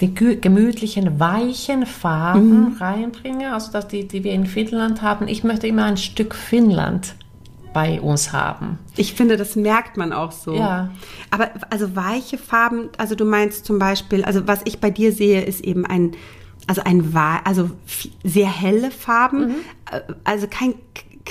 die 0.00 0.14
gemütlichen 0.14 1.20
weichen 1.20 1.84
Farben 1.84 2.76
reinbringe, 2.80 3.52
also 3.52 3.70
dass 3.70 3.86
die, 3.86 4.08
die 4.08 4.24
wir 4.24 4.32
in 4.32 4.46
Finnland 4.46 5.02
haben. 5.02 5.28
Ich 5.28 5.44
möchte 5.44 5.66
immer 5.66 5.84
ein 5.84 5.98
Stück 5.98 6.34
Finnland 6.34 7.14
bei 7.72 8.00
uns 8.00 8.32
haben. 8.32 8.78
Ich 8.96 9.14
finde, 9.14 9.36
das 9.36 9.56
merkt 9.56 9.96
man 9.96 10.12
auch 10.12 10.32
so. 10.32 10.54
Ja. 10.54 10.90
Aber 11.30 11.50
also 11.68 11.94
weiche 11.94 12.38
Farben, 12.38 12.88
also 12.96 13.14
du 13.14 13.24
meinst 13.24 13.64
zum 13.64 13.78
Beispiel, 13.78 14.24
also 14.24 14.46
was 14.46 14.60
ich 14.64 14.80
bei 14.80 14.90
dir 14.90 15.12
sehe, 15.12 15.42
ist 15.42 15.60
eben 15.60 15.86
ein, 15.86 16.12
also 16.66 16.82
ein 16.84 17.14
also 17.44 17.70
sehr 18.24 18.48
helle 18.48 18.90
Farben, 18.90 19.56
äh, 19.90 20.00
also 20.24 20.46
kein 20.48 20.74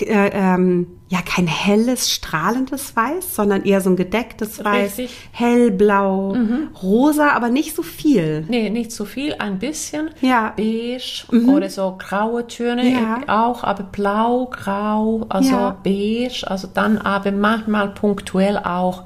äh, 0.01 0.29
ähm, 0.33 0.87
ja 1.09 1.19
kein 1.23 1.47
helles 1.47 2.11
strahlendes 2.11 2.95
Weiß, 2.95 3.35
sondern 3.35 3.63
eher 3.63 3.81
so 3.81 3.89
ein 3.89 3.95
gedecktes 3.95 4.63
Weiß, 4.63 4.97
Richtig. 4.99 5.11
hellblau, 5.31 6.37
rosa, 6.83 7.31
aber 7.31 7.49
nicht 7.49 7.75
so 7.75 7.81
viel. 7.81 8.45
Nee, 8.47 8.69
nicht 8.69 8.91
so 8.91 9.05
viel, 9.05 9.33
ein 9.39 9.57
bisschen. 9.59 10.11
Ja. 10.21 10.53
Beige 10.55 11.25
oder 11.47 11.69
so 11.69 11.95
graue 11.97 12.45
Töne 12.47 12.89
Ja. 12.91 13.21
auch, 13.27 13.63
aber 13.63 13.83
blau, 13.83 14.45
grau, 14.51 15.25
also 15.29 15.49
Ja. 15.55 15.77
beige, 15.83 16.43
also 16.47 16.67
dann 16.73 16.97
aber 16.99 17.31
manchmal 17.31 17.89
punktuell 17.89 18.57
auch 18.57 19.03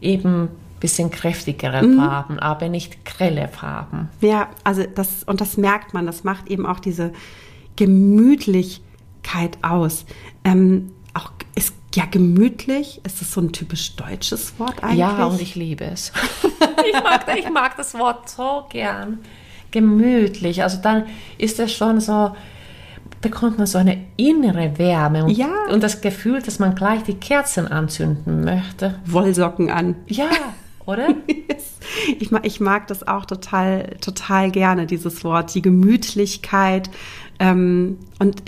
eben 0.00 0.48
bisschen 0.80 1.10
kräftigere 1.10 1.82
Mhm. 1.82 1.96
Farben, 1.98 2.38
aber 2.38 2.68
nicht 2.68 3.04
grelle 3.04 3.48
Farben. 3.48 4.10
Ja, 4.20 4.48
also 4.62 4.84
das, 4.94 5.24
und 5.24 5.40
das 5.40 5.56
merkt 5.56 5.92
man, 5.92 6.06
das 6.06 6.22
macht 6.22 6.48
eben 6.48 6.66
auch 6.66 6.78
diese 6.78 7.12
Gemütlichkeit 9.28 9.58
aus. 9.62 10.04
Ähm, 10.44 10.92
auch 11.14 11.30
ist 11.54 11.74
ja 11.94 12.04
gemütlich, 12.06 13.00
ist 13.04 13.20
das 13.20 13.32
so 13.32 13.40
ein 13.40 13.52
typisch 13.52 13.96
deutsches 13.96 14.58
Wort 14.58 14.82
eigentlich? 14.82 14.98
Ja, 14.98 15.24
und 15.26 15.40
ich 15.40 15.54
liebe 15.54 15.84
es. 15.84 16.12
ich, 16.86 16.92
mag, 17.02 17.38
ich 17.38 17.50
mag 17.50 17.76
das 17.76 17.94
Wort 17.94 18.28
so 18.28 18.64
gern. 18.70 19.18
Gemütlich, 19.70 20.62
also 20.62 20.78
dann 20.80 21.04
ist 21.36 21.58
es 21.58 21.72
schon 21.72 22.00
so, 22.00 22.34
bekommt 23.20 23.58
man 23.58 23.66
so 23.66 23.78
eine 23.78 24.06
innere 24.16 24.78
Wärme 24.78 25.24
und, 25.24 25.30
Ja. 25.30 25.48
und 25.70 25.82
das 25.82 26.00
Gefühl, 26.00 26.40
dass 26.40 26.58
man 26.58 26.74
gleich 26.74 27.02
die 27.02 27.14
Kerzen 27.14 27.66
anzünden 27.68 28.44
möchte. 28.44 28.98
Wollsocken 29.04 29.70
an. 29.70 29.96
Ja, 30.06 30.30
oder? 30.86 31.08
Ich 32.18 32.30
mag, 32.30 32.46
ich 32.46 32.60
mag 32.60 32.86
das 32.86 33.08
auch 33.08 33.24
total, 33.24 33.96
total 34.00 34.50
gerne, 34.50 34.86
dieses 34.86 35.24
Wort, 35.24 35.54
die 35.54 35.62
Gemütlichkeit 35.62 36.90
ähm, 37.40 37.98
und 38.18 38.42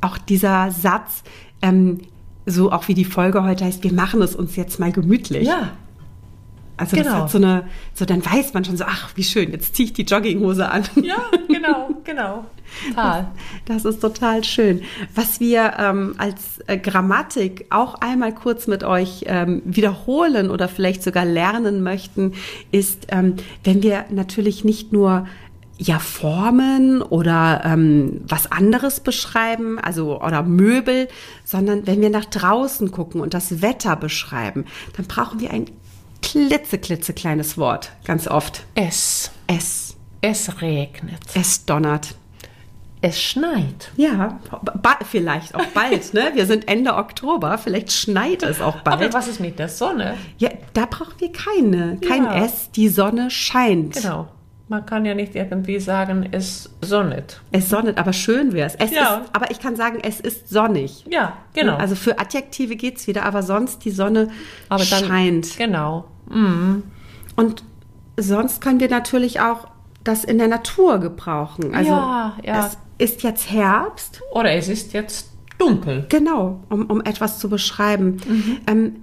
auch 0.00 0.18
dieser 0.18 0.70
Satz, 0.70 1.22
ähm, 1.62 2.00
so 2.46 2.72
auch 2.72 2.88
wie 2.88 2.94
die 2.94 3.04
Folge 3.04 3.42
heute 3.42 3.64
heißt, 3.64 3.84
wir 3.84 3.92
machen 3.92 4.22
es 4.22 4.34
uns 4.34 4.56
jetzt 4.56 4.80
mal 4.80 4.92
gemütlich. 4.92 5.46
ja, 5.46 5.72
also 6.80 6.96
das 6.96 7.04
genau. 7.04 7.18
hat 7.18 7.30
so 7.30 7.36
eine, 7.36 7.68
so 7.92 8.06
dann 8.06 8.24
weiß 8.24 8.54
man 8.54 8.64
schon 8.64 8.78
so, 8.78 8.84
ach 8.86 9.10
wie 9.14 9.22
schön, 9.22 9.52
jetzt 9.52 9.74
ziehe 9.74 9.86
ich 9.86 9.92
die 9.92 10.04
Jogginghose 10.04 10.66
an. 10.70 10.84
ja, 11.02 11.18
genau, 11.46 11.90
genau. 12.04 12.46
Total. 12.88 13.30
Das 13.66 13.84
ist 13.84 14.00
total 14.00 14.44
schön. 14.44 14.80
Was 15.14 15.40
wir 15.40 15.74
ähm, 15.78 16.14
als 16.16 16.60
äh, 16.68 16.78
Grammatik 16.78 17.66
auch 17.68 17.96
einmal 17.96 18.34
kurz 18.34 18.66
mit 18.66 18.82
euch 18.82 19.24
ähm, 19.26 19.60
wiederholen 19.66 20.50
oder 20.50 20.68
vielleicht 20.68 21.02
sogar 21.02 21.26
lernen 21.26 21.82
möchten, 21.82 22.32
ist, 22.72 23.08
ähm, 23.10 23.34
wenn 23.62 23.82
wir 23.82 24.06
natürlich 24.08 24.64
nicht 24.64 24.90
nur 24.90 25.26
ja 25.80 25.98
Formen 25.98 27.00
oder 27.00 27.62
ähm, 27.64 28.20
was 28.28 28.52
anderes 28.52 29.00
beschreiben, 29.00 29.78
also 29.78 30.20
oder 30.22 30.42
Möbel, 30.42 31.08
sondern 31.44 31.86
wenn 31.86 32.02
wir 32.02 32.10
nach 32.10 32.26
draußen 32.26 32.90
gucken 32.90 33.20
und 33.20 33.32
das 33.32 33.62
Wetter 33.62 33.96
beschreiben, 33.96 34.66
dann 34.96 35.06
brauchen 35.06 35.40
wir 35.40 35.50
ein 35.50 35.64
klitzeklitzekleines 36.22 37.56
Wort, 37.56 37.92
ganz 38.04 38.28
oft. 38.28 38.64
Es, 38.74 39.30
Es. 39.46 39.96
es 40.20 40.60
regnet. 40.60 41.20
Es 41.34 41.64
donnert. 41.64 42.14
Es 43.02 43.18
schneit. 43.22 43.90
Ja, 43.96 44.38
ba 44.60 44.98
vielleicht 45.10 45.54
auch 45.54 45.64
bald, 45.72 46.12
ne? 46.12 46.32
Wir 46.34 46.44
sind 46.44 46.68
Ende 46.68 46.96
Oktober, 46.96 47.56
vielleicht 47.56 47.90
schneit 47.92 48.42
es 48.42 48.60
auch 48.60 48.82
bald. 48.82 49.00
Aber 49.00 49.12
was 49.14 49.26
ist 49.28 49.40
mit 49.40 49.58
der 49.58 49.70
Sonne? 49.70 50.18
ja, 50.36 50.50
da 50.74 50.84
brauchen 50.84 51.14
wir 51.16 51.32
keine, 51.32 51.96
kein 52.06 52.24
Ja. 52.24 52.44
S, 52.44 52.70
die 52.70 52.90
Sonne 52.90 53.30
scheint. 53.30 53.94
Genau. 53.94 54.28
Man 54.70 54.86
kann 54.86 55.04
ja 55.04 55.14
nicht 55.16 55.34
irgendwie 55.34 55.80
sagen, 55.80 56.28
es 56.30 56.70
sonnet. 56.80 57.40
Es 57.50 57.68
sonnet, 57.68 57.98
aber 57.98 58.12
schön 58.12 58.52
wäre 58.52 58.68
es. 58.68 58.76
Es 58.76 58.92
Ja. 58.92 59.16
ist, 59.16 59.30
aber 59.34 59.50
ich 59.50 59.58
kann 59.58 59.74
sagen, 59.74 59.98
es 60.00 60.20
ist 60.20 60.48
sonnig. 60.48 61.04
Ja, 61.10 61.32
genau. 61.54 61.74
Also 61.76 61.96
für 61.96 62.20
Adjektive 62.20 62.76
geht's 62.76 63.08
wieder, 63.08 63.24
aber 63.24 63.42
sonst 63.42 63.84
die 63.84 63.90
Sonne 63.90 64.28
Aber 64.68 64.84
dann, 64.84 65.04
scheint. 65.04 65.58
Genau. 65.58 66.04
Und 67.34 67.64
sonst 68.16 68.60
können 68.60 68.78
wir 68.78 68.88
natürlich 68.88 69.40
auch 69.40 69.66
das 70.04 70.22
in 70.22 70.38
der 70.38 70.46
Natur 70.46 70.98
gebrauchen. 70.98 71.74
Also 71.74 71.90
Ja, 71.90 72.36
ja. 72.44 72.66
es 72.66 72.78
ist 73.12 73.22
jetzt 73.24 73.50
Herbst 73.50 74.22
Oder 74.32 74.52
es 74.52 74.68
ist 74.68 74.92
jetzt 74.92 75.32
dunkel. 75.58 76.06
Genau, 76.08 76.60
um, 76.70 76.86
um 76.86 77.00
etwas 77.00 77.40
zu 77.40 77.48
beschreiben. 77.50 78.18
Ähm, 78.68 79.02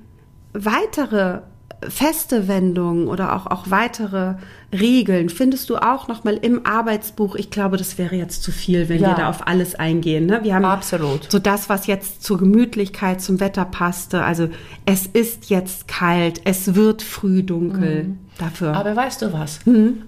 weitere 0.53 1.41
feste 1.87 2.47
Wendungen 2.47 3.07
oder 3.07 3.35
auch, 3.35 3.45
auch 3.47 3.69
weitere 3.69 4.35
Regeln 4.73 5.29
findest 5.29 5.69
du 5.69 5.77
auch 5.77 6.07
nochmal 6.07 6.35
im 6.35 6.65
Arbeitsbuch. 6.65 7.35
Ich 7.35 7.49
glaube, 7.51 7.77
das 7.77 7.97
wäre 7.97 8.15
jetzt 8.15 8.43
zu 8.43 8.51
viel, 8.51 8.89
wenn 8.89 9.01
Ja. 9.01 9.09
wir 9.09 9.15
da 9.15 9.29
auf 9.29 9.47
alles 9.47 9.75
eingehen. 9.75 10.25
Ne? 10.25 10.39
Wir 10.43 10.55
haben 10.55 10.65
Absolut. 10.65 11.31
so 11.31 11.39
das, 11.39 11.69
was 11.69 11.87
jetzt 11.87 12.23
zur 12.23 12.37
Gemütlichkeit, 12.39 13.21
zum 13.21 13.39
Wetter 13.39 13.63
passte. 13.65 14.23
Also 14.23 14.49
es 14.85 15.05
ist 15.05 15.49
jetzt 15.49 15.87
kalt, 15.87 16.41
es 16.45 16.73
wird 16.75 17.01
früh 17.01 17.43
dunkel. 17.43 18.15
Dafür. 18.39 18.75
Aber 18.75 18.95
weißt 18.95 19.21
du 19.23 19.33
was? 19.33 19.59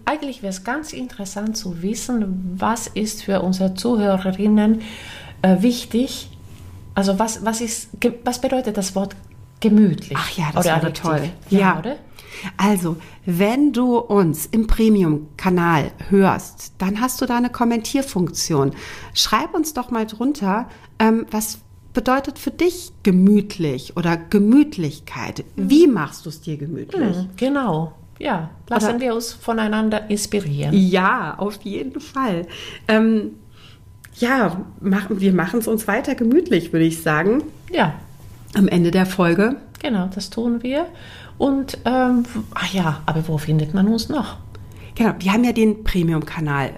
Eigentlich 0.05 0.43
wäre 0.43 0.51
es 0.51 0.63
ganz 0.63 0.93
interessant 0.93 1.57
zu 1.57 1.81
wissen, 1.81 2.55
was 2.57 2.85
ist 2.87 3.23
für 3.23 3.41
unsere 3.41 3.73
Zuhörerinnen 3.73 4.81
äh, 5.41 5.61
wichtig. 5.61 6.29
Also 6.93 7.17
was, 7.17 7.43
was, 7.45 7.61
ist, 7.61 7.89
was 8.25 8.41
bedeutet 8.41 8.77
das 8.77 8.93
Wort 8.95 9.15
gemütlich? 9.59 10.17
Ach 10.17 10.29
ja, 10.31 10.45
das 10.53 10.65
Oder 10.65 10.75
wäre 10.81 10.93
toll. 10.93 11.29
Ja, 11.49 11.79
oder? 11.79 11.95
Also, 12.57 12.95
wenn 13.25 13.73
du 13.73 13.97
uns 13.97 14.45
im 14.45 14.67
Premium-Kanal 14.67 15.91
hörst, 16.09 16.73
dann 16.77 17.01
hast 17.01 17.19
du 17.21 17.25
da 17.25 17.37
eine 17.37 17.49
Kommentierfunktion. 17.49 18.71
Schreib 19.13 19.53
uns 19.53 19.73
doch 19.73 19.91
mal 19.91 20.05
drunter, 20.05 20.69
ähm, 20.99 21.25
was 21.31 21.59
bedeutet 21.93 22.39
für 22.39 22.51
dich 22.51 22.91
gemütlich 23.03 23.97
oder 23.97 24.15
Gemütlichkeit? 24.15 25.43
Wie 25.55 25.87
machst 25.87 26.25
du 26.25 26.29
es 26.29 26.39
dir 26.41 26.57
gemütlich? 26.57 27.17
Hm, 27.17 27.29
Genau. 27.35 27.93
Ja, 28.19 28.49
lassen 28.67 28.89
Oder- 28.95 28.99
wir 28.99 29.15
uns 29.15 29.31
voneinander 29.33 30.09
inspirieren. 30.09 30.73
Ja, 30.75 31.35
auf 31.37 31.59
jeden 31.63 31.99
Fall. 32.01 32.47
Ähm, 32.87 33.31
ja, 34.15 34.65
machen, 34.81 35.21
wir 35.21 35.31
machen 35.33 35.59
es 35.59 35.67
uns 35.67 35.87
weiter 35.87 36.15
gemütlich, 36.15 36.73
würde 36.73 36.85
ich 36.85 37.01
sagen, 37.01 37.43
Ja, 37.71 37.93
am 38.55 38.67
Ende 38.67 38.91
der 38.91 39.05
Folge. 39.05 39.57
genau, 39.81 40.09
das 40.13 40.29
tun 40.29 40.63
wir. 40.63 40.85
Und, 41.37 41.77
ähm, 41.85 42.25
ach 42.53 42.73
ja, 42.73 43.01
aber 43.05 43.27
wo 43.27 43.37
findet 43.37 43.73
man 43.73 43.87
uns 43.87 44.09
noch? 44.09 44.37
Genau, 44.95 45.13
wir 45.19 45.31
haben 45.31 45.43
ja 45.45 45.53
den 45.53 45.83
Premium-Kanal. 45.83 46.71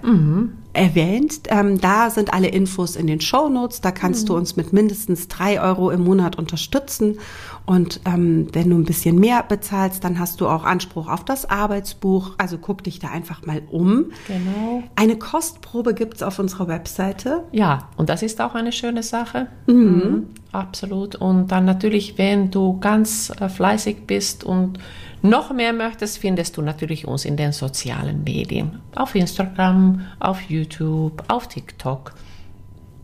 erwähnt. 0.73 1.41
Ähm, 1.49 1.81
da 1.81 2.09
sind 2.09 2.33
alle 2.33 2.47
Infos 2.47 2.95
in 2.95 3.07
den 3.07 3.19
Show 3.19 3.49
Notes. 3.49 3.81
Da 3.81 3.91
kannst 3.91 4.29
du 4.29 4.35
uns 4.35 4.55
mit 4.55 4.71
mindestens 4.71 5.27
drei 5.27 5.61
Euro 5.61 5.91
im 5.91 6.03
Monat 6.03 6.37
unterstützen. 6.37 7.17
Und 7.65 7.99
ähm, 8.05 8.47
wenn 8.53 8.69
du 8.69 8.77
ein 8.77 8.85
bisschen 8.85 9.19
mehr 9.19 9.43
bezahlst, 9.43 10.03
dann 10.03 10.17
hast 10.19 10.39
du 10.39 10.47
auch 10.47 10.63
Anspruch 10.63 11.09
auf 11.09 11.25
das 11.25 11.49
Arbeitsbuch. 11.49 12.35
Also 12.37 12.57
guck 12.57 12.83
dich 12.83 12.99
da 12.99 13.09
einfach 13.09 13.45
mal 13.45 13.61
um. 13.69 14.11
Genau. 14.27 14.83
Eine 14.95 15.17
Kostprobe 15.17 15.93
gibt's 15.93 16.23
auf 16.23 16.39
unserer 16.39 16.67
Webseite. 16.67 17.43
Ja, 17.51 17.89
und 17.97 18.09
das 18.09 18.23
ist 18.23 18.39
auch 18.39 18.55
eine 18.55 18.71
schöne 18.71 19.03
Sache. 19.03 19.47
Mhm. 19.67 20.27
Absolut. 20.51 21.15
Und 21.15 21.47
dann 21.47 21.65
natürlich, 21.65 22.17
wenn 22.17 22.51
du 22.51 22.79
ganz 22.79 23.31
äh, 23.39 23.47
fleißig 23.47 24.05
bist 24.05 24.43
und 24.43 24.79
noch 25.21 25.53
mehr 25.53 25.71
möchtest, 25.71 26.17
findest 26.17 26.57
du 26.57 26.61
natürlich 26.61 27.07
uns 27.07 27.25
in 27.25 27.37
den 27.37 27.51
sozialen 27.51 28.23
Medien. 28.23 28.81
Auf 28.95 29.15
Instagram, 29.15 30.01
auf 30.19 30.41
YouTube, 30.49 31.23
auf 31.27 31.47
TikTok. 31.47 32.13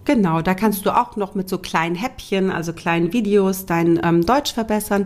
Genau, 0.04 0.42
da 0.42 0.54
kannst 0.54 0.86
du 0.86 0.92
auch 0.92 1.18
noch 1.18 1.36
mit 1.36 1.50
so 1.50 1.58
kleinen 1.58 1.96
Häppchen, 1.96 2.50
also 2.50 2.72
kleinen 2.72 3.12
Videos, 3.12 3.66
dein 3.66 4.00
ähm, 4.02 4.26
Deutsch 4.26 4.54
verbessern. 4.54 5.06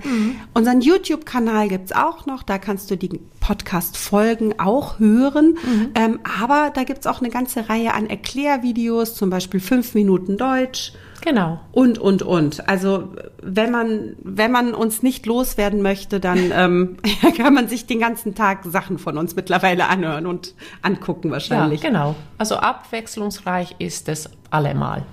Unseren 0.53 0.81
YouTube-Kanal 0.81 1.69
gibt's 1.69 1.91
auch 1.91 2.27
noch, 2.27 2.43
da 2.43 2.60
kannst 2.60 2.91
du 2.91 2.98
die 2.98 3.19
Podcast-Folgen 3.39 4.60
auch 4.60 5.00
hören. 5.00 5.57
Ähm, 5.95 6.19
aber 6.39 6.71
da 6.71 6.83
gibt's 6.83 7.07
auch 7.07 7.19
eine 7.19 7.31
ganze 7.31 7.67
Reihe 7.67 7.95
an 7.95 8.12
Erklärvideos, 8.12 9.15
zum 9.15 9.31
Beispiel 9.31 9.60
fünf 9.60 9.95
Minuten 9.95 10.38
Deutsch. 10.38 10.93
Genau. 11.21 11.59
Und, 11.71 11.97
und, 11.99 12.23
und. 12.23 12.67
Also 12.67 13.09
wenn 13.41 13.71
man, 13.71 14.15
wenn 14.23 14.51
man 14.51 14.73
uns 14.73 15.03
nicht 15.03 15.25
loswerden 15.25 15.81
möchte, 15.81 16.19
dann 16.19 16.51
ähm, 16.53 16.97
kann 17.37 17.53
man 17.53 17.67
sich 17.67 17.85
den 17.85 17.99
ganzen 17.99 18.35
Tag 18.35 18.63
Sachen 18.65 18.97
von 18.97 19.17
uns 19.17 19.35
mittlerweile 19.35 19.87
anhören 19.87 20.25
und 20.25 20.55
angucken 20.81 21.27
Ja, 21.27 21.33
wahrscheinlich. 21.33 21.81
genau. 21.81 22.15
Also 22.37 22.55
abwechslungsreich 22.57 23.75
ist 23.79 24.09
es 24.09 24.29
allemal. 24.49 25.03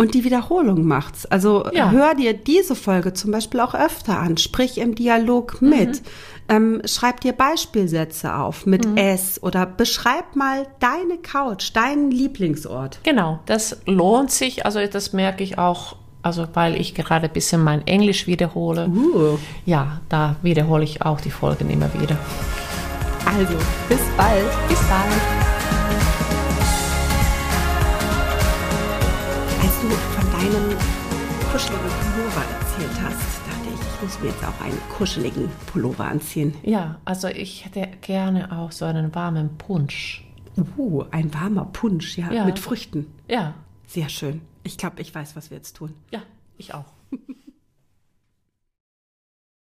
Und 0.00 0.14
die 0.14 0.24
Wiederholung 0.24 0.86
macht's. 0.86 1.26
Also 1.26 1.66
Ja. 1.72 1.90
hör 1.90 2.14
dir 2.14 2.32
diese 2.32 2.74
Folge 2.74 3.12
zum 3.12 3.32
Beispiel 3.32 3.60
auch 3.60 3.74
öfter 3.74 4.18
an. 4.18 4.38
Sprich 4.38 4.78
im 4.78 4.94
Dialog 4.94 5.60
mit. 5.60 6.00
Ähm, 6.48 6.80
schreib 6.86 7.20
dir 7.20 7.34
Beispielsätze 7.34 8.34
auf 8.34 8.64
mit 8.64 8.86
S 8.98 9.40
oder 9.42 9.66
beschreib 9.66 10.34
mal 10.36 10.66
deine 10.80 11.18
Couch, 11.22 11.70
deinen 11.76 12.10
Lieblingsort. 12.10 13.00
Genau, 13.02 13.40
das 13.44 13.76
lohnt 13.84 14.30
sich. 14.30 14.64
Also 14.64 14.80
das 14.86 15.12
merke 15.12 15.44
ich 15.44 15.58
auch, 15.58 15.96
also 16.22 16.48
weil 16.54 16.80
ich 16.80 16.94
gerade 16.94 17.26
ein 17.26 17.32
bisschen 17.32 17.62
mein 17.62 17.86
Englisch 17.86 18.26
wiederhole. 18.26 18.88
Uh. 18.88 19.38
Ja, 19.66 20.00
da 20.08 20.36
wiederhole 20.40 20.82
ich 20.82 21.02
auch 21.02 21.20
die 21.20 21.30
Folgen 21.30 21.68
immer 21.68 21.90
wieder. 22.00 22.16
Also, 23.26 23.54
bis 23.88 24.00
bald. 24.16 24.48
Bis 24.68 24.80
bald. 24.88 25.39
Du 29.80 29.88
von 29.88 30.30
deinem 30.32 30.76
kuscheligen 31.52 31.90
Pullover 32.14 32.44
erzählt 32.60 33.02
hast, 33.02 33.40
dachte 33.48 33.68
ich, 33.74 33.80
ich 33.80 34.02
muss 34.02 34.20
mir 34.20 34.28
jetzt 34.28 34.44
auch 34.44 34.60
einen 34.60 34.78
kuscheligen 34.96 35.48
Pullover 35.66 36.04
anziehen. 36.04 36.54
Ja, 36.62 36.98
also 37.04 37.28
ich 37.28 37.64
hätte 37.64 37.88
gerne 38.00 38.52
auch 38.56 38.72
so 38.72 38.84
einen 38.84 39.14
warmen 39.14 39.56
Punsch. 39.58 40.24
Uh, 40.76 41.04
ein 41.10 41.32
warmer 41.32 41.64
Punsch, 41.66 42.18
ja, 42.18 42.30
Ja. 42.32 42.44
mit 42.44 42.58
Früchten. 42.58 43.06
Ja, 43.28 43.54
Sehr 43.86 44.08
schön. 44.08 44.42
Ich 44.62 44.76
glaube, 44.76 45.00
ich 45.00 45.14
weiß, 45.14 45.34
was 45.36 45.50
wir 45.50 45.56
jetzt 45.56 45.76
tun. 45.76 45.94
ja, 46.10 46.20
ich 46.58 46.74
auch. 46.74 46.84